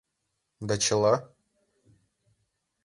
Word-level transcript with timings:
—Да 0.67 0.75
чыла? 0.83 1.15